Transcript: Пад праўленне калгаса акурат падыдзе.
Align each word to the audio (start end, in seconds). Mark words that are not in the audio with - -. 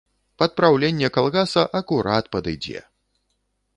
Пад 0.43 0.51
праўленне 0.61 1.11
калгаса 1.17 1.65
акурат 1.81 2.33
падыдзе. 2.37 2.79